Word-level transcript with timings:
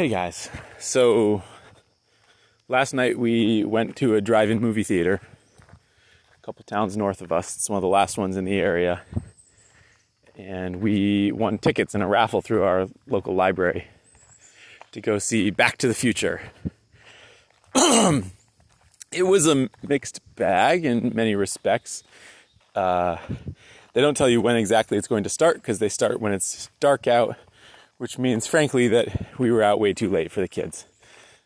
Hey 0.00 0.08
guys. 0.08 0.48
So 0.78 1.42
last 2.68 2.94
night 2.94 3.18
we 3.18 3.64
went 3.64 3.96
to 3.96 4.14
a 4.14 4.22
drive-in 4.22 4.58
movie 4.58 4.82
theater 4.82 5.20
a 5.70 6.40
couple 6.40 6.64
towns 6.64 6.96
north 6.96 7.20
of 7.20 7.30
us. 7.32 7.54
It's 7.54 7.68
one 7.68 7.76
of 7.76 7.82
the 7.82 7.88
last 7.88 8.16
ones 8.16 8.38
in 8.38 8.46
the 8.46 8.58
area. 8.58 9.02
And 10.38 10.76
we 10.76 11.32
won 11.32 11.58
tickets 11.58 11.94
in 11.94 12.00
a 12.00 12.08
raffle 12.08 12.40
through 12.40 12.62
our 12.62 12.88
local 13.08 13.34
library 13.34 13.88
to 14.92 15.02
go 15.02 15.18
see 15.18 15.50
Back 15.50 15.76
to 15.76 15.86
the 15.86 15.92
Future. 15.92 16.40
it 17.74 19.26
was 19.26 19.46
a 19.46 19.68
mixed 19.86 20.22
bag 20.34 20.86
in 20.86 21.14
many 21.14 21.34
respects. 21.34 22.04
Uh, 22.74 23.18
they 23.92 24.00
don't 24.00 24.16
tell 24.16 24.30
you 24.30 24.40
when 24.40 24.56
exactly 24.56 24.96
it's 24.96 25.08
going 25.08 25.24
to 25.24 25.28
start 25.28 25.56
because 25.56 25.78
they 25.78 25.90
start 25.90 26.22
when 26.22 26.32
it's 26.32 26.70
dark 26.80 27.06
out, 27.06 27.36
which 28.00 28.18
means, 28.18 28.46
frankly, 28.46 28.88
that 28.88 29.38
we 29.38 29.52
were 29.52 29.62
out 29.62 29.78
way 29.78 29.92
too 29.92 30.08
late 30.08 30.32
for 30.32 30.40
the 30.40 30.48
kids. 30.48 30.86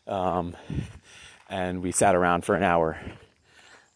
Um, 0.07 0.55
and 1.49 1.81
we 1.83 1.91
sat 1.91 2.15
around 2.15 2.45
for 2.45 2.55
an 2.55 2.63
hour 2.63 2.97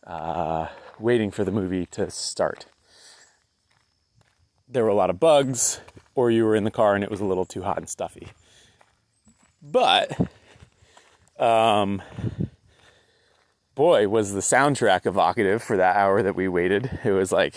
uh, 0.05 0.67
waiting 0.99 1.31
for 1.31 1.45
the 1.45 1.53
movie 1.53 1.85
to 1.85 2.11
start. 2.11 2.65
There 4.67 4.83
were 4.83 4.89
a 4.89 4.93
lot 4.93 5.09
of 5.09 5.21
bugs, 5.21 5.79
or 6.15 6.29
you 6.31 6.43
were 6.43 6.53
in 6.53 6.65
the 6.65 6.69
car 6.69 6.95
and 6.95 7.03
it 7.03 7.09
was 7.09 7.21
a 7.21 7.25
little 7.25 7.45
too 7.45 7.61
hot 7.61 7.77
and 7.77 7.87
stuffy. 7.87 8.27
But, 9.61 10.19
um, 11.39 12.01
boy, 13.73 14.09
was 14.09 14.33
the 14.33 14.41
soundtrack 14.41 15.05
evocative 15.05 15.63
for 15.63 15.77
that 15.77 15.95
hour 15.95 16.21
that 16.21 16.35
we 16.35 16.49
waited. 16.49 16.99
It 17.05 17.11
was 17.11 17.31
like 17.31 17.55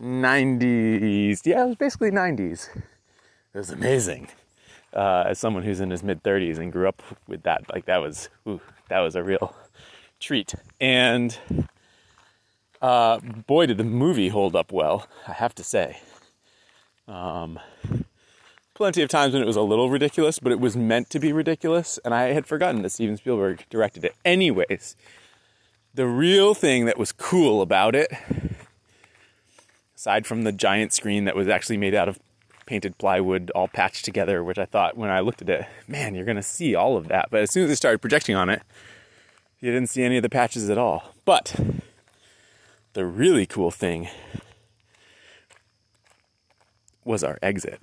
90s. 0.00 1.44
Yeah, 1.44 1.64
it 1.64 1.66
was 1.66 1.76
basically 1.76 2.12
90s. 2.12 2.68
It 3.54 3.58
was 3.58 3.70
amazing. 3.70 4.28
Uh, 4.92 5.24
as 5.26 5.38
someone 5.38 5.62
who's 5.62 5.80
in 5.80 5.90
his 5.90 6.02
mid 6.02 6.22
30s 6.22 6.58
and 6.58 6.72
grew 6.72 6.88
up 6.88 7.02
with 7.26 7.42
that, 7.42 7.64
like 7.72 7.86
that 7.86 7.98
was, 7.98 8.28
ooh, 8.46 8.60
that 8.88 9.00
was 9.00 9.14
a 9.14 9.22
real 9.22 9.54
treat. 10.20 10.54
And 10.80 11.36
uh, 12.80 13.18
boy, 13.18 13.66
did 13.66 13.78
the 13.78 13.84
movie 13.84 14.28
hold 14.28 14.54
up 14.54 14.72
well, 14.72 15.08
I 15.26 15.32
have 15.32 15.54
to 15.56 15.64
say. 15.64 16.00
Um, 17.06 17.58
plenty 18.74 19.02
of 19.02 19.08
times 19.08 19.32
when 19.32 19.42
it 19.42 19.46
was 19.46 19.56
a 19.56 19.62
little 19.62 19.90
ridiculous, 19.90 20.38
but 20.38 20.52
it 20.52 20.60
was 20.60 20.76
meant 20.76 21.10
to 21.10 21.18
be 21.18 21.32
ridiculous, 21.32 21.98
and 22.04 22.14
I 22.14 22.32
had 22.32 22.46
forgotten 22.46 22.82
that 22.82 22.90
Steven 22.90 23.16
Spielberg 23.16 23.64
directed 23.70 24.04
it. 24.04 24.14
Anyways, 24.24 24.94
the 25.94 26.06
real 26.06 26.54
thing 26.54 26.84
that 26.84 26.98
was 26.98 27.10
cool 27.10 27.62
about 27.62 27.94
it, 27.94 28.12
aside 29.96 30.26
from 30.26 30.42
the 30.42 30.52
giant 30.52 30.92
screen 30.92 31.24
that 31.24 31.34
was 31.34 31.48
actually 31.48 31.78
made 31.78 31.94
out 31.94 32.08
of 32.08 32.18
painted 32.68 32.98
plywood 32.98 33.50
all 33.54 33.66
patched 33.66 34.04
together, 34.04 34.44
which 34.44 34.58
I 34.58 34.66
thought 34.66 34.94
when 34.94 35.08
I 35.08 35.20
looked 35.20 35.40
at 35.40 35.48
it, 35.48 35.66
man, 35.88 36.14
you're 36.14 36.26
going 36.26 36.36
to 36.36 36.42
see 36.42 36.74
all 36.74 36.98
of 36.98 37.08
that. 37.08 37.28
But 37.30 37.40
as 37.40 37.50
soon 37.50 37.62
as 37.64 37.70
they 37.70 37.74
started 37.74 38.00
projecting 38.00 38.36
on 38.36 38.50
it, 38.50 38.62
you 39.58 39.72
didn't 39.72 39.88
see 39.88 40.02
any 40.02 40.18
of 40.18 40.22
the 40.22 40.28
patches 40.28 40.68
at 40.68 40.76
all. 40.76 41.14
But 41.24 41.58
the 42.92 43.06
really 43.06 43.46
cool 43.46 43.70
thing 43.70 44.08
was 47.04 47.24
our 47.24 47.38
exit. 47.40 47.80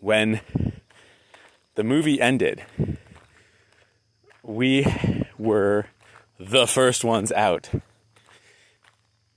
When 0.00 0.40
the 1.74 1.84
movie 1.84 2.18
ended, 2.18 2.64
we 4.42 4.86
were 5.36 5.84
the 6.38 6.66
first 6.66 7.04
ones 7.04 7.30
out. 7.32 7.68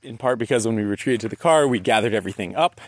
In 0.02 0.18
part 0.18 0.40
because 0.40 0.66
when 0.66 0.78
we 0.78 0.84
retreated 0.84 1.20
to 1.22 1.30
the 1.30 1.36
car, 1.36 1.68
we 1.68 1.80
gathered 1.80 2.14
everything 2.14 2.56
up. 2.56 2.80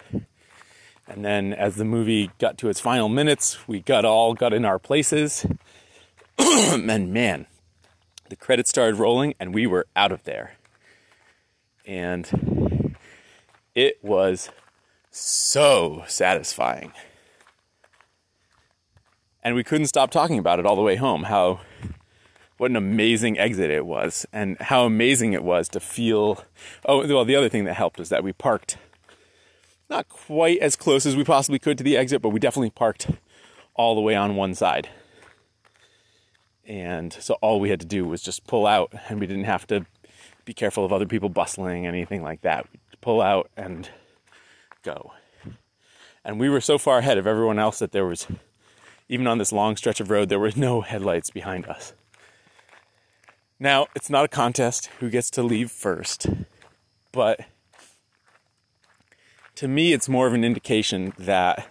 And 1.07 1.23
then 1.23 1.53
as 1.53 1.75
the 1.75 1.85
movie 1.85 2.31
got 2.39 2.57
to 2.59 2.69
its 2.69 2.79
final 2.79 3.09
minutes, 3.09 3.67
we 3.67 3.79
got 3.79 4.05
all 4.05 4.33
got 4.33 4.53
in 4.53 4.65
our 4.65 4.79
places. 4.79 5.45
and 6.39 7.13
man, 7.13 7.45
the 8.29 8.35
credits 8.35 8.69
started 8.69 8.97
rolling 8.97 9.35
and 9.39 9.53
we 9.53 9.67
were 9.67 9.85
out 9.95 10.11
of 10.11 10.23
there. 10.23 10.55
And 11.85 12.95
it 13.75 13.99
was 14.03 14.49
so 15.11 16.03
satisfying. 16.07 16.91
And 19.44 19.53
we 19.53 19.63
couldn't 19.63 19.88
stop 19.88 20.09
talking 20.09 20.39
about 20.39 20.59
it 20.59 20.65
all 20.65 20.75
the 20.75 20.81
way 20.81 20.95
home. 20.95 21.23
How, 21.23 21.59
what 22.57 22.71
an 22.71 22.75
amazing 22.75 23.38
exit 23.38 23.69
it 23.69 23.85
was, 23.85 24.25
and 24.33 24.59
how 24.59 24.85
amazing 24.85 25.33
it 25.33 25.44
was 25.44 25.69
to 25.69 25.79
feel. 25.79 26.44
Oh, 26.83 27.05
well, 27.07 27.25
the 27.25 27.35
other 27.35 27.49
thing 27.49 27.65
that 27.65 27.75
helped 27.75 27.99
was 27.99 28.09
that 28.09 28.23
we 28.23 28.33
parked 28.33 28.77
not 29.90 30.09
quite 30.09 30.59
as 30.59 30.75
close 30.75 31.06
as 31.06 31.16
we 31.16 31.23
possibly 31.23 31.59
could 31.59 31.78
to 31.78 31.84
the 31.84 31.97
exit, 31.97 32.22
but 32.22 32.29
we 32.29 32.40
definitely 32.40 32.72
parked 32.72 33.09
all 33.75 33.96
the 33.96 34.01
way 34.01 34.16
on 34.16 34.35
one 34.35 34.56
side. 34.56 34.90
And 36.66 37.13
so 37.13 37.35
all 37.41 37.59
we 37.59 37.69
had 37.69 37.79
to 37.81 37.85
do 37.85 38.06
was 38.06 38.22
just 38.22 38.47
pull 38.47 38.66
out, 38.66 38.94
and 39.09 39.19
we 39.19 39.28
didn't 39.28 39.44
have 39.44 39.68
to 39.68 39.85
be 40.45 40.53
careful 40.53 40.85
of 40.85 40.94
other 40.94 41.06
people 41.06 41.29
bustling, 41.29 41.85
anything 41.85 42.24
like 42.24 42.41
that. 42.41 42.68
We'd 42.72 43.01
pull 43.01 43.22
out 43.22 43.50
and 43.56 43.90
go. 44.84 45.13
And 46.24 46.40
we 46.40 46.50
were 46.50 46.62
so 46.62 46.78
far 46.78 47.00
ahead 47.00 47.18
of 47.18 47.28
everyone 47.28 47.59
else 47.59 47.79
that 47.79 47.91
there 47.91 48.06
was, 48.06 48.28
even 49.07 49.28
on 49.28 49.38
this 49.38 49.51
long 49.51 49.75
stretch 49.75 50.00
of 50.00 50.09
road, 50.09 50.29
there 50.29 50.40
were 50.40 50.51
no 50.56 50.81
headlights 50.81 51.29
behind 51.29 51.68
us. 51.68 51.94
Now, 53.59 53.88
it's 53.95 54.09
not 54.09 54.25
a 54.25 54.28
contest 54.28 54.88
who 55.00 55.09
gets 55.09 55.29
to 55.31 55.44
leave 55.44 55.72
first, 55.72 56.28
but 57.12 57.41
to 59.55 59.67
me, 59.67 59.93
it's 59.93 60.09
more 60.09 60.27
of 60.27 60.33
an 60.33 60.43
indication 60.43 61.13
that 61.17 61.67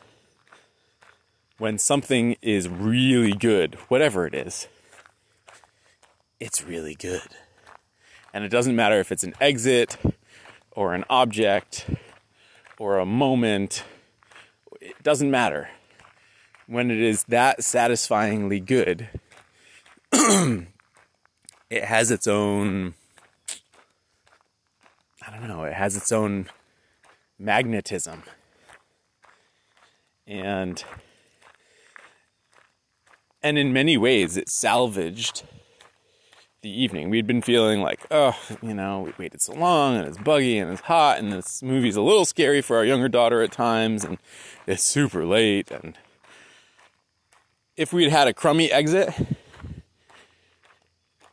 when 1.58 1.78
something 1.78 2.36
is 2.40 2.68
really 2.68 3.32
good, 3.32 3.76
whatever 3.88 4.26
it 4.26 4.34
is, 4.34 4.68
it's 6.40 6.64
really 6.64 6.94
good. 6.94 7.22
And 8.32 8.42
it 8.42 8.48
doesn't 8.48 8.74
matter 8.74 8.98
if 8.98 9.12
it's 9.12 9.22
an 9.22 9.34
exit 9.40 9.96
or 10.72 10.94
an 10.94 11.04
object 11.08 11.86
or 12.78 12.98
a 12.98 13.06
moment, 13.06 13.84
it 14.80 15.00
doesn't 15.02 15.30
matter. 15.30 15.68
When 16.66 16.90
it 16.90 16.98
is 16.98 17.24
that 17.24 17.62
satisfyingly 17.62 18.60
good, 18.60 19.08
it 20.12 20.64
has 21.70 22.10
its 22.10 22.26
own, 22.26 22.94
I 25.26 25.30
don't 25.30 25.46
know, 25.46 25.64
it 25.64 25.74
has 25.74 25.96
its 25.96 26.10
own 26.10 26.46
magnetism. 27.38 28.22
And 30.26 30.82
and 33.42 33.58
in 33.58 33.72
many 33.72 33.96
ways 33.96 34.36
it 34.36 34.48
salvaged 34.48 35.42
the 36.62 36.70
evening. 36.70 37.10
We'd 37.10 37.26
been 37.26 37.42
feeling 37.42 37.82
like, 37.82 38.06
oh, 38.10 38.34
you 38.62 38.72
know, 38.72 39.02
we 39.02 39.12
waited 39.18 39.42
so 39.42 39.52
long 39.52 39.96
and 39.96 40.08
it's 40.08 40.16
buggy 40.16 40.58
and 40.58 40.72
it's 40.72 40.80
hot 40.80 41.18
and 41.18 41.30
this 41.30 41.62
movie's 41.62 41.96
a 41.96 42.00
little 42.00 42.24
scary 42.24 42.62
for 42.62 42.78
our 42.78 42.84
younger 42.86 43.08
daughter 43.08 43.42
at 43.42 43.52
times 43.52 44.02
and 44.02 44.16
it's 44.66 44.82
super 44.82 45.26
late 45.26 45.70
and 45.70 45.98
if 47.76 47.92
we'd 47.92 48.10
had 48.10 48.28
a 48.28 48.32
crummy 48.32 48.70
exit, 48.70 49.12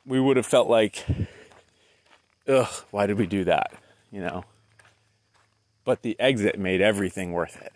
we 0.06 0.19
would 0.19 0.38
have 0.38 0.45
felt 0.45 0.69
like, 0.69 1.06
ugh, 2.47 2.69
why 2.91 3.06
did 3.06 3.17
we 3.17 3.28
do 3.28 3.44
that? 3.45 3.72
You 4.11 4.22
know? 4.22 4.44
But 5.84 6.02
the 6.02 6.19
exit 6.19 6.59
made 6.59 6.81
everything 6.81 7.31
worth 7.31 7.59
it. 7.62 7.74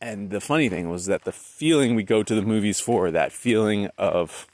And 0.00 0.30
the 0.30 0.40
funny 0.40 0.68
thing 0.68 0.90
was 0.90 1.06
that 1.06 1.24
the 1.24 1.32
feeling 1.32 1.94
we 1.94 2.02
go 2.02 2.22
to 2.22 2.34
the 2.34 2.42
movies 2.42 2.78
for, 2.78 3.10
that 3.10 3.32
feeling 3.32 3.88
of, 3.96 4.46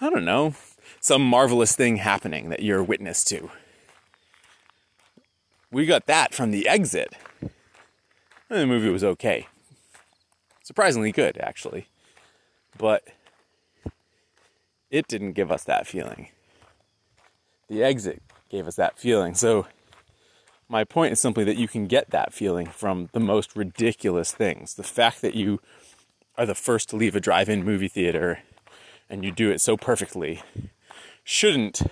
I 0.00 0.10
don't 0.10 0.24
know, 0.24 0.54
some 1.00 1.22
marvelous 1.22 1.76
thing 1.76 1.98
happening 1.98 2.48
that 2.48 2.62
you're 2.62 2.82
witness 2.82 3.22
to. 3.24 3.50
We 5.70 5.86
got 5.86 6.06
that 6.06 6.34
from 6.34 6.50
the 6.50 6.66
exit. 6.66 7.14
And 7.40 7.50
the 8.50 8.66
movie 8.66 8.90
was 8.90 9.04
okay. 9.04 9.46
Surprisingly 10.64 11.12
good, 11.12 11.38
actually. 11.38 11.88
But 12.76 13.04
it 14.90 15.06
didn't 15.06 15.32
give 15.32 15.52
us 15.52 15.64
that 15.64 15.86
feeling. 15.86 16.28
The 17.68 17.84
exit 17.84 18.22
gave 18.50 18.66
us 18.66 18.76
that 18.76 18.98
feeling. 18.98 19.34
So 19.34 19.66
my 20.68 20.84
point 20.84 21.12
is 21.12 21.20
simply 21.20 21.44
that 21.44 21.56
you 21.56 21.68
can 21.68 21.86
get 21.86 22.10
that 22.10 22.32
feeling 22.32 22.66
from 22.66 23.08
the 23.12 23.20
most 23.20 23.54
ridiculous 23.56 24.32
things. 24.32 24.74
The 24.74 24.82
fact 24.82 25.22
that 25.22 25.34
you 25.34 25.60
are 26.36 26.46
the 26.46 26.54
first 26.54 26.88
to 26.90 26.96
leave 26.96 27.14
a 27.14 27.20
drive 27.20 27.48
in 27.48 27.64
movie 27.64 27.88
theater 27.88 28.40
and 29.08 29.24
you 29.24 29.30
do 29.30 29.50
it 29.50 29.60
so 29.60 29.76
perfectly 29.76 30.42
shouldn't, 31.22 31.82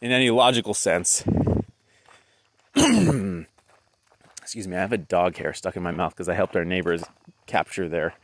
in 0.00 0.12
any 0.12 0.30
logical 0.30 0.74
sense, 0.74 1.24
excuse 2.74 3.46
me, 4.66 4.76
I 4.76 4.80
have 4.80 4.92
a 4.92 4.98
dog 4.98 5.36
hair 5.36 5.52
stuck 5.52 5.76
in 5.76 5.82
my 5.82 5.90
mouth 5.90 6.12
because 6.12 6.28
I 6.28 6.34
helped 6.34 6.56
our 6.56 6.64
neighbors 6.64 7.04
capture 7.46 7.88
their 7.88 8.14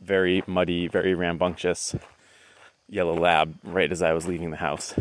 very 0.00 0.42
muddy, 0.46 0.86
very 0.86 1.14
rambunctious 1.14 1.96
yellow 2.88 3.18
lab 3.18 3.54
right 3.64 3.90
as 3.90 4.02
I 4.02 4.12
was 4.12 4.26
leaving 4.26 4.50
the 4.50 4.58
house. 4.58 4.94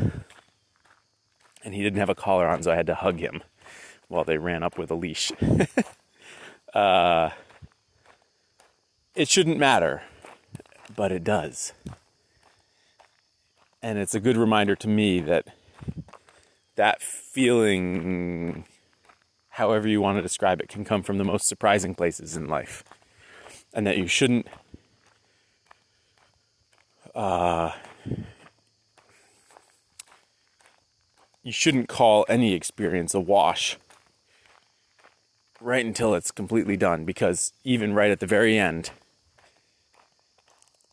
And 1.63 1.73
he 1.73 1.83
didn't 1.83 1.99
have 1.99 2.09
a 2.09 2.15
collar 2.15 2.47
on, 2.47 2.63
so 2.63 2.71
I 2.71 2.75
had 2.75 2.87
to 2.87 2.95
hug 2.95 3.19
him 3.19 3.43
while 4.07 4.23
they 4.23 4.37
ran 4.37 4.63
up 4.63 4.77
with 4.77 4.91
a 4.91 4.95
leash. 4.95 5.31
uh, 6.73 7.29
it 9.15 9.27
shouldn't 9.27 9.57
matter, 9.57 10.03
but 10.95 11.11
it 11.11 11.23
does. 11.23 11.73
And 13.81 13.97
it's 13.97 14.15
a 14.15 14.19
good 14.19 14.37
reminder 14.37 14.75
to 14.75 14.87
me 14.87 15.19
that 15.21 15.47
that 16.75 17.01
feeling, 17.01 18.65
however 19.49 19.87
you 19.87 20.01
want 20.01 20.17
to 20.17 20.21
describe 20.21 20.61
it, 20.61 20.69
can 20.69 20.85
come 20.85 21.03
from 21.03 21.17
the 21.17 21.23
most 21.23 21.47
surprising 21.47 21.95
places 21.95 22.35
in 22.35 22.47
life. 22.47 22.83
And 23.73 23.85
that 23.85 23.97
you 23.97 24.07
shouldn't 24.07 24.47
uh, 27.13 27.71
you 31.41 31.51
shouldn't 31.51 31.89
call 31.89 32.25
any 32.29 32.53
experience 32.53 33.13
a 33.15 33.19
wash 33.19 33.77
right 35.59 35.85
until 35.85 36.13
it's 36.13 36.31
completely 36.31 36.77
done 36.77 37.05
because 37.05 37.53
even 37.63 37.93
right 37.93 38.11
at 38.11 38.19
the 38.19 38.27
very 38.27 38.57
end 38.57 38.91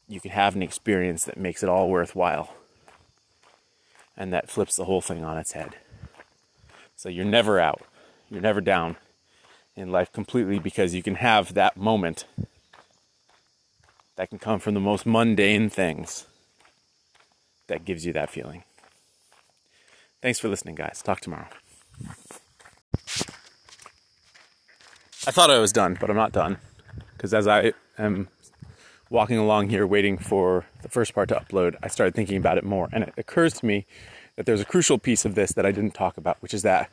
you 0.09 0.21
can 0.21 0.31
have 0.31 0.55
an 0.55 0.63
experience 0.63 1.25
that 1.25 1.39
makes 1.39 1.63
it 1.63 1.69
all 1.69 1.89
worthwhile 1.89 2.55
and 4.17 4.33
that 4.33 4.51
flips 4.51 4.77
the 4.77 4.85
whole 4.85 5.01
thing 5.01 5.25
on 5.25 5.39
its 5.39 5.53
head. 5.53 5.77
So 6.97 7.09
you're 7.09 7.25
never 7.25 7.59
out. 7.59 7.83
You're 8.31 8.41
never 8.41 8.61
down 8.61 8.97
in 9.77 9.91
life 9.91 10.13
completely 10.13 10.59
because 10.59 10.95
you 10.95 11.03
can 11.03 11.17
have 11.17 11.55
that 11.55 11.77
moment 11.77 12.27
that 14.17 14.29
can 14.29 14.39
come 14.39 14.61
from 14.61 14.75
the 14.75 14.81
most 14.81 15.05
mundane 15.05 15.69
things 15.69 16.27
that 17.67 17.85
gives 17.85 18.07
you 18.07 18.13
that 18.13 18.31
feeling. 18.31 18.63
Thanks 20.23 20.39
for 20.39 20.49
listening, 20.49 20.77
guys. 20.77 21.03
Talk 21.03 21.21
tomorrow. 21.21 21.49
I 25.27 25.31
thought 25.31 25.51
I 25.51 25.59
was 25.59 25.73
done, 25.73 25.97
but 25.99 26.11
I'm 26.11 26.17
not 26.17 26.33
done. 26.33 26.59
Because 27.17 27.33
as 27.33 27.49
I 27.49 27.73
am 27.97 28.29
walking 29.09 29.39
along 29.39 29.71
here 29.71 29.87
waiting 29.87 30.19
for 30.19 30.67
the 30.83 30.89
first 30.89 31.15
part 31.15 31.31
to 31.31 31.37
upload, 31.37 31.77
I 31.83 31.89
started 31.89 32.15
thinking 32.15 32.37
about 32.37 32.59
it 32.59 32.65
more. 32.65 32.89
And 32.93 33.05
it 33.05 33.15
occurs 33.17 33.55
to 33.55 33.67
me 33.67 33.87
that 34.37 34.45
there's 34.45 34.61
a 34.61 34.67
crucial 34.67 34.99
piece 34.99 35.25
of 35.25 35.35
this 35.35 35.53
that 35.53 35.65
I 35.65 35.73
didn't 35.73 35.95
talk 35.95 36.19
about, 36.19 36.37
which 36.43 36.53
is 36.53 36.63
that 36.63 36.91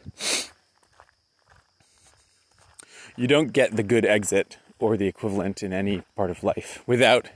you 3.18 3.28
don't 3.28 3.52
get 3.52 3.76
the 3.76 3.84
good 3.84 4.06
exit 4.06 4.58
or 4.80 4.96
the 4.96 5.08
equivalent 5.08 5.62
in 5.62 5.74
any 5.74 6.04
part 6.16 6.30
of 6.30 6.44
life 6.44 6.82
without 6.88 7.30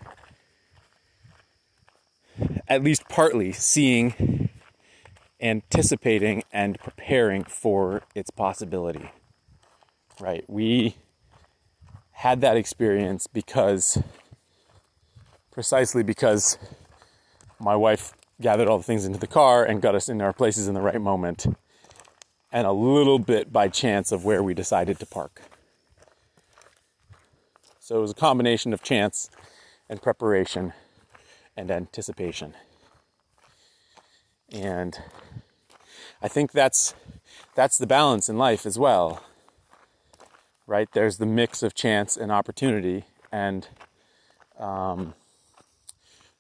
at 2.68 2.84
least 2.84 3.08
partly 3.10 3.52
seeing, 3.52 4.50
anticipating, 5.42 6.44
and 6.54 6.80
preparing 6.80 7.44
for 7.44 8.04
its 8.14 8.30
possibility. 8.30 9.12
Right? 10.20 10.44
We 10.48 10.96
had 12.12 12.42
that 12.42 12.58
experience 12.58 13.28
because 13.28 14.02
precisely 15.52 16.04
because 16.04 16.58
my 17.60 17.76
wife 17.76 18.14
gathered 18.42 18.68
all 18.68 18.78
the 18.78 18.84
things 18.84 19.06
into 19.06 19.20
the 19.20 19.28
car 19.28 19.64
and 19.64 19.82
got 19.82 19.96
us 19.96 20.10
in 20.10 20.22
our 20.22 20.34
places 20.34 20.68
in 20.68 20.74
the 20.74 20.82
right 20.82 21.00
moment, 21.00 21.46
and 22.52 22.68
a 22.68 22.72
little 22.72 23.20
bit 23.20 23.52
by 23.52 23.68
chance 23.68 24.12
of 24.12 24.26
where 24.26 24.44
we 24.44 24.54
decided 24.54 25.00
to 25.00 25.06
park. 25.06 25.42
So 27.80 27.98
it 27.98 28.02
was 28.02 28.12
a 28.12 28.16
combination 28.16 28.74
of 28.74 28.82
chance 28.82 29.30
and 29.90 30.02
preparation 30.02 30.74
and 31.56 31.70
anticipation. 31.70 32.54
And 34.52 34.98
I 36.22 36.28
think 36.28 36.52
that's 36.52 36.96
that's 37.56 37.78
the 37.78 37.88
balance 37.88 38.28
in 38.28 38.38
life 38.38 38.66
as 38.66 38.80
well. 38.80 39.24
Right? 40.68 40.90
There's 40.94 41.18
the 41.18 41.26
mix 41.26 41.62
of 41.64 41.74
chance 41.74 42.18
and 42.18 42.32
opportunity 42.32 43.06
and 43.32 43.68
um, 44.60 45.14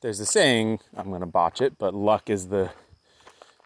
there's 0.02 0.20
a 0.20 0.26
saying 0.26 0.80
I'm 0.96 1.10
going 1.10 1.22
to 1.22 1.26
botch 1.28 1.62
it, 1.62 1.78
but 1.78 1.94
luck 1.94 2.30
is 2.30 2.48
the 2.48 2.72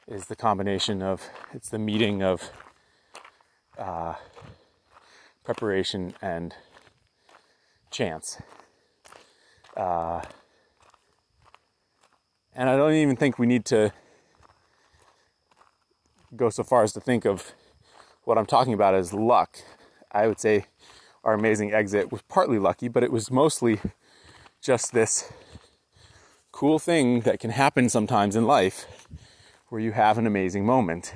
is 0.07 0.25
the 0.25 0.35
combination 0.35 1.03
of 1.03 1.29
it's 1.53 1.69
the 1.69 1.77
meeting 1.77 2.23
of 2.23 2.49
uh, 3.77 4.15
preparation 5.43 6.13
and 6.21 6.55
chance. 7.91 8.41
Uh, 9.75 10.21
and 12.55 12.69
I 12.69 12.75
don't 12.75 12.93
even 12.93 13.15
think 13.15 13.37
we 13.37 13.45
need 13.45 13.65
to 13.65 13.93
go 16.35 16.49
so 16.49 16.63
far 16.63 16.83
as 16.83 16.93
to 16.93 16.99
think 16.99 17.25
of 17.25 17.53
what 18.23 18.37
I'm 18.37 18.45
talking 18.45 18.73
about 18.73 18.95
as 18.95 19.13
luck. 19.13 19.59
I 20.11 20.27
would 20.27 20.39
say 20.39 20.65
our 21.23 21.33
amazing 21.33 21.73
exit 21.73 22.11
was 22.11 22.21
partly 22.23 22.59
lucky, 22.59 22.87
but 22.87 23.03
it 23.03 23.11
was 23.11 23.29
mostly 23.29 23.79
just 24.61 24.93
this 24.93 25.31
cool 26.51 26.79
thing 26.79 27.21
that 27.21 27.39
can 27.39 27.51
happen 27.51 27.89
sometimes 27.89 28.35
in 28.35 28.45
life 28.45 29.07
where 29.69 29.79
you 29.79 29.91
have 29.91 30.17
an 30.17 30.25
amazing 30.25 30.65
moment. 30.65 31.13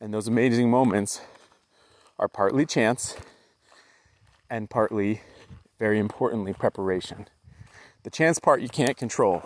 And 0.00 0.12
those 0.12 0.28
amazing 0.28 0.70
moments 0.70 1.20
are 2.18 2.28
partly 2.28 2.66
chance 2.66 3.16
and 4.50 4.68
partly, 4.68 5.22
very 5.78 5.98
importantly, 5.98 6.52
preparation. 6.52 7.28
The 8.02 8.10
chance 8.10 8.38
part 8.38 8.60
you 8.60 8.68
can't 8.68 8.96
control. 8.96 9.42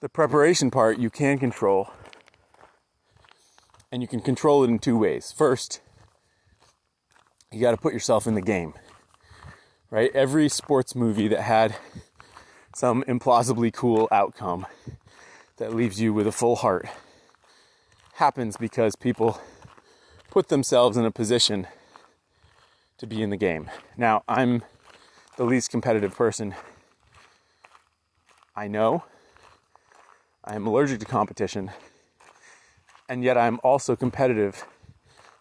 The 0.00 0.08
preparation 0.08 0.70
part 0.70 0.98
you 0.98 1.10
can 1.10 1.38
control. 1.38 1.90
And 3.92 4.02
you 4.02 4.08
can 4.08 4.20
control 4.20 4.64
it 4.64 4.68
in 4.68 4.78
two 4.78 4.98
ways. 4.98 5.32
First, 5.32 5.80
you 7.52 7.60
got 7.60 7.70
to 7.70 7.76
put 7.76 7.92
yourself 7.92 8.26
in 8.26 8.34
the 8.34 8.42
game. 8.42 8.74
Right? 9.90 10.10
Every 10.14 10.48
sports 10.48 10.94
movie 10.94 11.28
that 11.28 11.42
had 11.42 11.76
some 12.74 13.04
implausibly 13.04 13.72
cool 13.72 14.08
outcome 14.10 14.66
that 15.56 15.74
leaves 15.74 16.00
you 16.00 16.12
with 16.12 16.26
a 16.26 16.32
full 16.32 16.56
heart 16.56 16.86
happens 18.14 18.56
because 18.56 18.96
people 18.96 19.40
put 20.30 20.48
themselves 20.48 20.96
in 20.96 21.04
a 21.04 21.10
position 21.10 21.66
to 22.98 23.06
be 23.06 23.22
in 23.22 23.30
the 23.30 23.36
game. 23.36 23.70
Now, 23.96 24.22
I'm 24.28 24.62
the 25.36 25.44
least 25.44 25.70
competitive 25.70 26.14
person 26.14 26.54
I 28.58 28.68
know. 28.68 29.04
I 30.42 30.54
am 30.54 30.66
allergic 30.66 31.00
to 31.00 31.04
competition, 31.04 31.70
and 33.06 33.22
yet 33.22 33.36
I'm 33.36 33.60
also 33.62 33.96
competitive. 33.96 34.64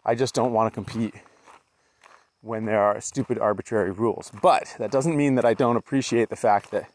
I 0.04 0.16
just 0.16 0.36
don't 0.36 0.52
want 0.52 0.74
to 0.74 0.76
compete 0.76 1.16
when 2.46 2.66
there 2.66 2.80
are 2.80 3.02
stupid 3.02 3.40
arbitrary 3.40 3.90
rules. 3.90 4.32
But 4.40 4.76
that 4.78 4.92
doesn't 4.92 5.18
mean 5.18 5.34
that 5.36 5.46
I 5.46 5.56
don't 5.56 5.78
appreciate 5.78 6.30
the 6.30 6.36
fact 6.36 6.70
that 6.70 6.92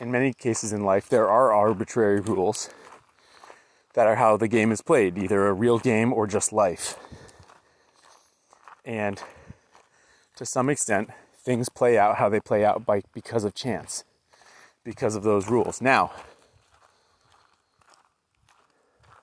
in 0.00 0.10
many 0.10 0.32
cases 0.32 0.72
in 0.72 0.84
life, 0.84 1.06
there 1.06 1.28
are 1.28 1.52
arbitrary 1.52 2.20
rules 2.20 2.70
that 3.92 4.06
are 4.06 4.16
how 4.16 4.38
the 4.38 4.48
game 4.48 4.72
is 4.72 4.80
played, 4.80 5.18
either 5.18 5.46
a 5.46 5.52
real 5.52 5.78
game 5.78 6.14
or 6.14 6.26
just 6.26 6.50
life. 6.50 6.96
And 8.86 9.22
to 10.36 10.46
some 10.46 10.70
extent, 10.70 11.10
things 11.36 11.68
play 11.68 11.98
out 11.98 12.16
how 12.16 12.30
they 12.30 12.40
play 12.40 12.64
out 12.64 12.86
by 12.86 13.02
because 13.12 13.44
of 13.44 13.54
chance, 13.54 14.02
because 14.82 15.14
of 15.14 15.24
those 15.24 15.48
rules. 15.48 15.82
Now, 15.82 16.10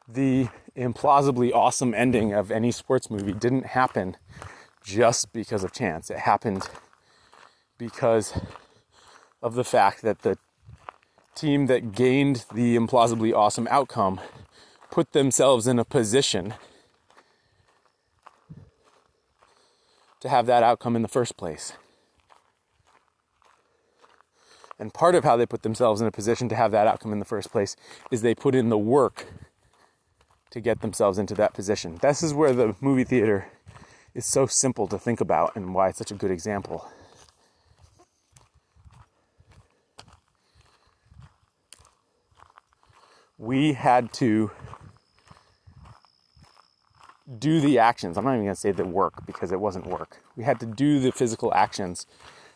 the 0.07 0.50
implausibly 0.77 1.51
awesome 1.51 1.95
ending 1.95 2.31
of 2.31 2.51
any 2.51 2.71
sports 2.71 3.10
movie 3.10 3.33
didn't 3.33 3.65
happen 3.65 4.17
just 4.83 5.31
because 5.33 5.63
of 5.63 5.71
chance. 5.71 6.09
It 6.09 6.19
happened 6.19 6.67
because 7.77 8.39
of 9.41 9.55
the 9.55 9.63
fact 9.63 10.01
that 10.01 10.19
the 10.19 10.38
team 11.35 11.67
that 11.67 11.91
gained 11.93 12.45
the 12.53 12.75
implausibly 12.75 13.33
awesome 13.33 13.67
outcome 13.71 14.19
put 14.89 15.13
themselves 15.13 15.67
in 15.67 15.79
a 15.79 15.85
position 15.85 16.53
to 20.19 20.29
have 20.29 20.45
that 20.45 20.61
outcome 20.63 20.95
in 20.95 21.01
the 21.01 21.07
first 21.07 21.38
place. 21.38 21.73
And 24.77 24.93
part 24.93 25.15
of 25.15 25.23
how 25.23 25.38
they 25.38 25.45
put 25.45 25.61
themselves 25.61 26.01
in 26.01 26.07
a 26.07 26.11
position 26.11 26.50
to 26.50 26.55
have 26.55 26.71
that 26.71 26.88
outcome 26.88 27.13
in 27.13 27.19
the 27.19 27.25
first 27.25 27.51
place 27.51 27.75
is 28.09 28.21
they 28.21 28.35
put 28.35 28.55
in 28.55 28.69
the 28.69 28.77
work 28.77 29.27
to 30.50 30.59
get 30.59 30.81
themselves 30.81 31.17
into 31.17 31.33
that 31.35 31.53
position. 31.53 31.97
This 32.01 32.21
is 32.21 32.33
where 32.33 32.51
the 32.53 32.75
movie 32.81 33.03
theater 33.03 33.47
is 34.13 34.25
so 34.25 34.45
simple 34.45 34.87
to 34.87 34.99
think 34.99 35.21
about 35.21 35.55
and 35.55 35.73
why 35.73 35.89
it's 35.89 35.97
such 35.97 36.11
a 36.11 36.15
good 36.15 36.31
example. 36.31 36.91
we 43.41 43.73
had 43.73 44.13
to 44.13 44.51
do 47.39 47.59
the 47.59 47.79
actions. 47.79 48.15
I'm 48.15 48.23
not 48.23 48.33
even 48.33 48.45
going 48.45 48.55
to 48.55 48.59
say 48.59 48.71
the 48.71 48.85
work 48.85 49.25
because 49.25 49.51
it 49.51 49.59
wasn't 49.59 49.87
work. 49.87 50.19
We 50.35 50.43
had 50.43 50.59
to 50.59 50.67
do 50.67 50.99
the 50.99 51.11
physical 51.11 51.51
actions 51.53 52.05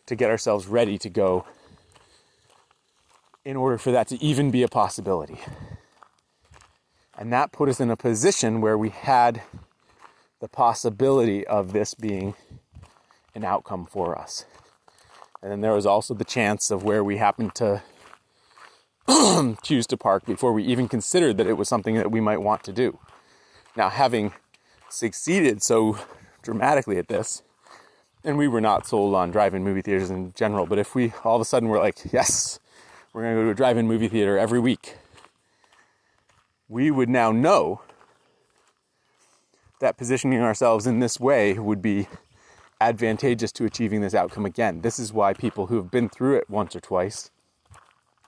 to 0.06 0.16
get 0.16 0.30
ourselves 0.30 0.68
ready 0.68 1.00
to 1.00 1.10
go 1.10 1.44
in 3.44 3.56
order 3.56 3.80
for 3.80 3.92
that 3.92 4.08
to 4.10 4.24
even 4.24 4.52
be 4.52 4.62
a 4.62 4.68
possibility. 4.68 5.40
And 7.18 7.34
that 7.34 7.52
put 7.52 7.68
us 7.68 7.80
in 7.80 7.90
a 7.90 7.98
position 7.98 8.62
where 8.62 8.78
we 8.78 8.90
had 8.90 9.42
the 10.46 10.50
possibility 10.50 11.44
of 11.48 11.74
this 11.74 11.96
being 11.96 12.36
an 13.34 13.44
outcome 13.44 13.84
for 13.84 14.16
us. 14.16 14.46
And 15.42 15.52
then 15.52 15.62
there 15.62 15.74
was 15.74 15.88
also 15.88 16.14
the 16.14 16.24
chance 16.24 16.70
of 16.70 16.84
where 16.84 17.04
we 17.04 17.18
happened 17.18 17.56
to 17.56 17.82
choose 19.64 19.88
to 19.88 19.98
park 19.98 20.24
before 20.28 20.54
we 20.54 20.64
even 20.64 20.88
considered 20.88 21.38
that 21.38 21.48
it 21.48 21.54
was 21.58 21.68
something 21.68 21.96
that 21.96 22.12
we 22.12 22.22
might 22.22 22.44
want 22.44 22.64
to 22.66 22.72
do. 22.72 23.00
Now, 23.76 23.90
having 23.90 24.34
succeeded 24.88 25.64
so 25.64 25.98
dramatically 26.44 27.00
at 27.00 27.08
this, 27.08 27.42
and 28.24 28.38
we 28.38 28.48
were 28.48 28.62
not 28.62 28.86
sold 28.86 29.16
on 29.16 29.32
drive-in 29.32 29.64
movie 29.64 29.82
theaters 29.82 30.12
in 30.12 30.32
general, 30.34 30.68
but 30.68 30.78
if 30.78 30.94
we 30.94 31.12
all 31.24 31.38
of 31.38 31.42
a 31.42 31.46
sudden 31.46 31.70
were 31.70 31.80
like, 31.80 32.14
yes, 32.14 32.60
we're 33.14 33.24
going 33.24 33.34
to 33.34 33.42
go 33.42 33.46
to 33.46 33.52
a 33.52 33.56
drive-in 33.56 33.88
movie 33.88 34.10
theater 34.10 34.38
every 34.38 34.60
week, 34.60 34.98
we 36.70 36.92
would 36.92 37.10
now 37.10 37.32
know 37.32 37.82
that 39.80 39.98
positioning 39.98 40.42
ourselves 40.42 40.88
in 40.88 41.00
this 41.00 41.20
way 41.20 41.58
would 41.58 41.82
be 41.82 42.08
advantageous 42.82 43.52
to 43.54 43.66
achieving 43.66 44.02
this 44.02 44.14
outcome 44.14 44.46
again. 44.46 44.82
This 44.82 45.00
is 45.00 45.14
why 45.14 45.34
people 45.34 45.68
who 45.68 45.78
have 45.78 45.92
been 45.92 46.10
through 46.10 46.38
it 46.38 46.50
once 46.50 46.76
or 46.76 46.80
twice, 46.80 47.32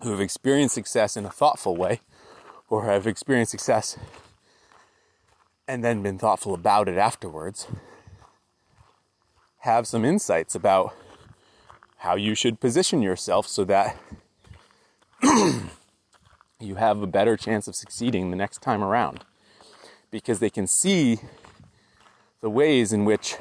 who 0.01 0.11
have 0.11 0.21
experienced 0.21 0.75
success 0.75 1.17
in 1.17 1.25
a 1.25 1.29
thoughtful 1.29 1.75
way, 1.75 2.01
or 2.69 2.85
have 2.85 3.07
experienced 3.07 3.51
success 3.51 3.97
and 5.67 5.83
then 5.83 6.01
been 6.01 6.17
thoughtful 6.17 6.53
about 6.53 6.87
it 6.87 6.97
afterwards, 6.97 7.67
have 9.59 9.85
some 9.85 10.05
insights 10.05 10.55
about 10.55 10.93
how 11.97 12.15
you 12.15 12.35
should 12.35 12.59
position 12.59 13.01
yourself 13.01 13.47
so 13.47 13.65
that 13.65 13.97
you 16.59 16.75
have 16.75 17.01
a 17.01 17.07
better 17.07 17.35
chance 17.35 17.67
of 17.67 17.75
succeeding 17.75 18.29
the 18.29 18.37
next 18.37 18.61
time 18.61 18.83
around. 18.83 19.25
Because 20.11 20.39
they 20.39 20.49
can 20.49 20.67
see 20.67 21.19
the 22.41 22.49
ways 22.49 22.93
in 22.93 23.05
which 23.05 23.35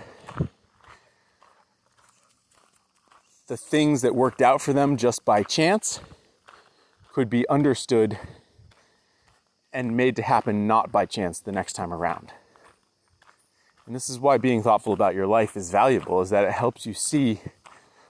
the 3.47 3.57
things 3.57 4.03
that 4.03 4.15
worked 4.15 4.43
out 4.43 4.61
for 4.61 4.73
them 4.73 4.97
just 4.97 5.25
by 5.25 5.43
chance 5.43 6.01
could 7.13 7.31
be 7.31 7.49
understood 7.49 8.19
and 9.73 9.97
made 9.97 10.17
to 10.17 10.23
happen 10.23 10.67
not 10.67 10.91
by 10.91 11.07
chance 11.07 11.39
the 11.39 11.53
next 11.53 11.75
time 11.75 11.93
around. 11.93 12.33
And 13.87 13.95
this 13.95 14.09
is 14.09 14.19
why 14.19 14.37
being 14.37 14.63
thoughtful 14.63 14.93
about 14.93 15.15
your 15.15 15.27
life 15.27 15.57
is 15.57 15.71
valuable 15.71 16.21
is 16.21 16.31
that 16.31 16.45
it 16.45 16.53
helps 16.53 16.87
you 16.87 16.95
see 16.95 17.41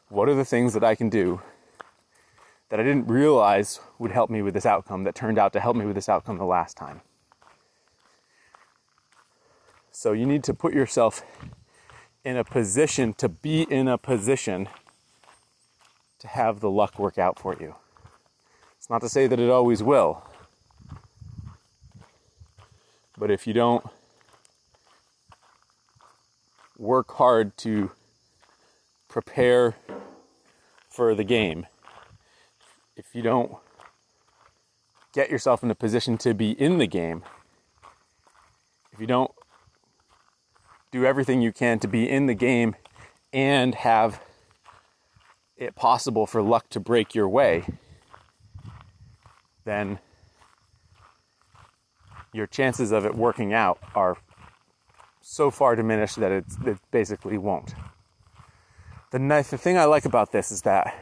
what 0.08 0.28
are 0.28 0.34
the 0.34 0.44
things 0.44 0.72
that 0.72 0.84
I 0.84 0.94
can 0.94 1.10
do 1.10 1.42
that 2.68 2.80
I 2.80 2.82
didn't 2.82 3.06
realize 3.06 3.80
would 3.98 4.10
help 4.10 4.30
me 4.30 4.42
with 4.42 4.54
this 4.54 4.66
outcome 4.66 5.04
that 5.04 5.14
turned 5.14 5.38
out 5.38 5.52
to 5.52 5.60
help 5.60 5.76
me 5.76 5.84
with 5.84 5.94
this 5.94 6.08
outcome 6.08 6.38
the 6.38 6.44
last 6.44 6.76
time. 6.76 7.00
So 9.98 10.12
you 10.12 10.26
need 10.26 10.44
to 10.44 10.52
put 10.52 10.74
yourself 10.74 11.22
in 12.22 12.36
a 12.36 12.44
position 12.44 13.14
to 13.14 13.30
be 13.30 13.62
in 13.62 13.88
a 13.88 13.96
position 13.96 14.68
to 16.18 16.28
have 16.28 16.60
the 16.60 16.68
luck 16.68 16.98
work 16.98 17.16
out 17.16 17.38
for 17.38 17.56
you. 17.58 17.76
It's 18.76 18.90
not 18.90 19.00
to 19.00 19.08
say 19.08 19.26
that 19.26 19.40
it 19.40 19.48
always 19.48 19.82
will. 19.82 20.22
But 23.16 23.30
if 23.30 23.46
you 23.46 23.54
don't 23.54 23.86
work 26.76 27.12
hard 27.12 27.56
to 27.56 27.90
prepare 29.08 29.76
for 30.90 31.14
the 31.14 31.24
game, 31.24 31.66
if 32.98 33.14
you 33.14 33.22
don't 33.22 33.50
get 35.14 35.30
yourself 35.30 35.62
in 35.62 35.70
a 35.70 35.74
position 35.74 36.18
to 36.18 36.34
be 36.34 36.50
in 36.50 36.76
the 36.76 36.86
game, 36.86 37.24
if 38.92 39.00
you 39.00 39.06
don't 39.06 39.30
do 40.90 41.04
everything 41.04 41.42
you 41.42 41.52
can 41.52 41.78
to 41.80 41.88
be 41.88 42.08
in 42.08 42.26
the 42.26 42.34
game 42.34 42.76
and 43.32 43.74
have 43.74 44.20
it 45.56 45.74
possible 45.74 46.26
for 46.26 46.42
luck 46.42 46.68
to 46.70 46.80
break 46.80 47.14
your 47.14 47.28
way, 47.28 47.64
then 49.64 49.98
your 52.32 52.46
chances 52.46 52.92
of 52.92 53.04
it 53.06 53.14
working 53.14 53.52
out 53.52 53.78
are 53.94 54.16
so 55.20 55.50
far 55.50 55.74
diminished 55.74 56.16
that 56.16 56.30
it 56.30 56.44
basically 56.90 57.38
won't. 57.38 57.74
The, 59.10 59.18
nice, 59.18 59.50
the 59.50 59.58
thing 59.58 59.78
I 59.78 59.84
like 59.84 60.04
about 60.04 60.32
this 60.32 60.52
is 60.52 60.62
that 60.62 60.94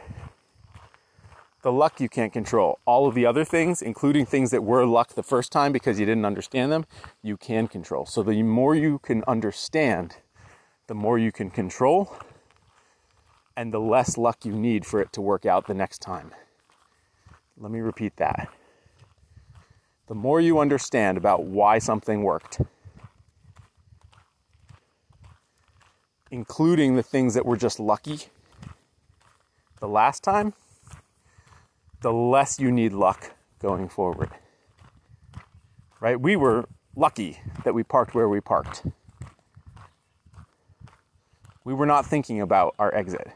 the 1.65 1.71
luck 1.71 1.99
you 1.99 2.07
can't 2.07 2.31
control. 2.31 2.77
All 2.85 3.07
of 3.07 3.15
the 3.15 3.25
other 3.25 3.43
things, 3.43 3.81
including 3.81 4.27
things 4.27 4.51
that 4.51 4.63
were 4.63 4.85
luck 4.85 5.15
the 5.15 5.23
first 5.23 5.51
time 5.51 5.71
because 5.71 5.99
you 5.99 6.05
didn't 6.05 6.23
understand 6.23 6.71
them, 6.71 6.85
you 7.23 7.37
can 7.37 7.67
control. 7.67 8.05
So 8.05 8.21
the 8.21 8.43
more 8.43 8.75
you 8.75 8.99
can 8.99 9.23
understand, 9.27 10.17
the 10.85 10.93
more 10.93 11.17
you 11.17 11.31
can 11.31 11.49
control, 11.49 12.15
and 13.57 13.73
the 13.73 13.79
less 13.79 14.15
luck 14.15 14.45
you 14.45 14.51
need 14.51 14.85
for 14.85 15.01
it 15.01 15.11
to 15.13 15.21
work 15.21 15.47
out 15.47 15.65
the 15.65 15.73
next 15.73 16.03
time. 16.03 16.29
Let 17.57 17.71
me 17.71 17.79
repeat 17.79 18.17
that. 18.17 18.47
The 20.05 20.13
more 20.13 20.39
you 20.39 20.59
understand 20.59 21.17
about 21.17 21.45
why 21.45 21.79
something 21.79 22.21
worked, 22.21 22.61
including 26.29 26.95
the 26.95 27.01
things 27.01 27.33
that 27.33 27.43
were 27.43 27.57
just 27.57 27.79
lucky 27.79 28.19
the 29.79 29.87
last 29.87 30.23
time, 30.23 30.53
the 32.05 32.13
less 32.13 32.59
you 32.59 32.71
need 32.71 32.93
luck 32.93 33.31
going 33.59 33.89
forward. 33.89 34.29
Right? 35.99 36.21
We 36.21 36.35
were 36.35 36.65
lucky 36.95 37.39
that 37.63 37.73
we 37.73 37.81
parked 37.81 38.13
where 38.13 38.29
we 38.29 38.39
parked. 38.39 38.83
We 41.63 41.73
were 41.73 41.87
not 41.87 42.05
thinking 42.05 42.39
about 42.41 42.75
our 42.77 42.93
exit 42.93 43.33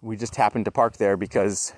we 0.00 0.16
just 0.16 0.36
happened 0.36 0.64
to 0.64 0.70
park 0.70 0.96
there 0.96 1.16
because 1.16 1.72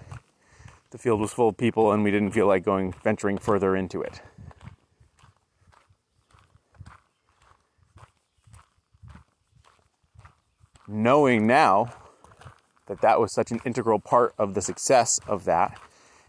the 0.91 0.99
field 0.99 1.21
was 1.21 1.33
full 1.33 1.49
of 1.49 1.57
people 1.57 1.93
and 1.93 2.05
we 2.05 2.11
didn't 2.11 2.33
feel 2.33 2.47
like 2.47 2.65
going 2.65 2.93
venturing 3.03 3.39
further 3.39 3.75
into 3.75 4.03
it. 4.03 4.21
Knowing 10.87 11.47
now 11.47 11.93
that 12.91 13.03
that 13.03 13.21
was 13.21 13.33
such 13.33 13.53
an 13.53 13.61
integral 13.65 14.01
part 14.01 14.35
of 14.37 14.55
the 14.55 14.61
success 14.61 15.21
of 15.29 15.45
that, 15.45 15.81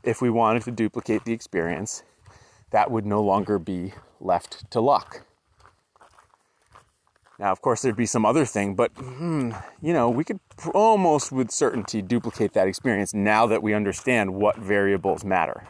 if 0.03 0.21
we 0.21 0.29
wanted 0.29 0.61
to 0.61 0.69
duplicate 0.69 1.25
the 1.25 1.33
experience, 1.33 2.03
that 2.69 2.91
would 2.91 3.03
no 3.03 3.19
longer 3.19 3.57
be 3.57 3.93
left 4.19 4.69
to 4.69 4.79
luck. 4.79 5.25
Now, 7.39 7.51
of 7.51 7.63
course, 7.63 7.81
there'd 7.81 7.95
be 7.95 8.05
some 8.05 8.27
other 8.27 8.45
thing, 8.45 8.75
but 8.75 8.91
hmm, 8.91 9.53
you 9.81 9.91
know, 9.91 10.07
we 10.07 10.23
could 10.23 10.39
almost 10.75 11.31
with 11.31 11.49
certainty 11.49 11.99
duplicate 12.03 12.53
that 12.53 12.67
experience 12.67 13.11
now 13.11 13.47
that 13.47 13.63
we 13.63 13.73
understand 13.73 14.35
what 14.35 14.57
variables 14.57 15.25
matter. 15.25 15.63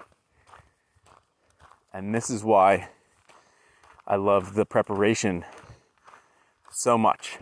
And 1.93 2.13
this 2.13 2.29
is 2.29 2.43
why 2.43 2.89
I 4.05 4.17
love 4.17 4.55
the 4.55 4.65
preparation 4.65 5.45
so 6.69 6.97
much. 6.97 7.37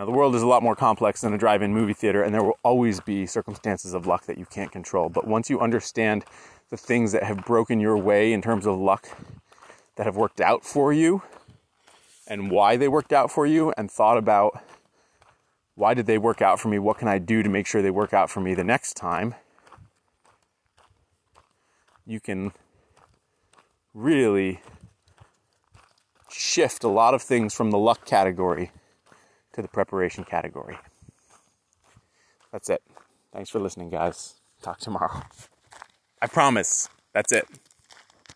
Now, 0.00 0.06
the 0.06 0.12
world 0.12 0.34
is 0.34 0.40
a 0.40 0.46
lot 0.46 0.62
more 0.62 0.74
complex 0.74 1.20
than 1.20 1.34
a 1.34 1.36
drive 1.36 1.60
in 1.60 1.74
movie 1.74 1.92
theater, 1.92 2.22
and 2.22 2.32
there 2.34 2.42
will 2.42 2.58
always 2.64 3.00
be 3.00 3.26
circumstances 3.26 3.92
of 3.92 4.06
luck 4.06 4.24
that 4.24 4.38
you 4.38 4.46
can't 4.46 4.72
control. 4.72 5.10
But 5.10 5.26
once 5.26 5.50
you 5.50 5.60
understand 5.60 6.24
the 6.70 6.78
things 6.78 7.12
that 7.12 7.22
have 7.22 7.44
broken 7.44 7.80
your 7.80 7.98
way 7.98 8.32
in 8.32 8.40
terms 8.40 8.66
of 8.66 8.78
luck 8.78 9.06
that 9.96 10.06
have 10.06 10.16
worked 10.16 10.40
out 10.40 10.64
for 10.64 10.90
you, 10.90 11.20
and 12.26 12.50
why 12.50 12.78
they 12.78 12.88
worked 12.88 13.12
out 13.12 13.30
for 13.30 13.44
you 13.44 13.74
and 13.76 13.90
thought 13.90 14.16
about 14.16 14.64
why 15.74 15.92
did 15.92 16.06
they 16.06 16.16
work 16.16 16.40
out 16.40 16.58
for 16.58 16.68
me? 16.68 16.78
What 16.78 16.96
can 16.96 17.06
I 17.06 17.18
do 17.18 17.42
to 17.42 17.50
make 17.50 17.66
sure 17.66 17.82
they 17.82 17.90
work 17.90 18.14
out 18.14 18.30
for 18.30 18.40
me 18.40 18.54
the 18.54 18.64
next 18.64 18.94
time? 18.94 19.34
You 22.06 22.20
can 22.20 22.52
really 23.92 24.62
shift 26.30 26.84
a 26.84 26.88
lot 26.88 27.12
of 27.12 27.20
things 27.20 27.52
from 27.52 27.70
the 27.70 27.76
luck 27.76 28.06
category 28.06 28.70
to 29.52 29.62
the 29.62 29.68
preparation 29.68 30.24
category. 30.24 30.78
That's 32.52 32.68
it. 32.68 32.82
Thanks 33.32 33.50
for 33.50 33.60
listening, 33.60 33.90
guys. 33.90 34.34
Talk 34.62 34.78
tomorrow. 34.78 35.22
I 36.20 36.26
promise. 36.26 36.88
That's 37.12 37.32
it. 37.32 37.46